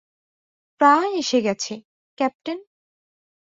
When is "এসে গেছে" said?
1.17-1.73